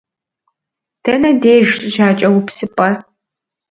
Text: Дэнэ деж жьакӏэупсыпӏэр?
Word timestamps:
Дэнэ 1.03 1.29
деж 1.41 1.67
жьакӏэупсыпӏэр? 1.93 2.93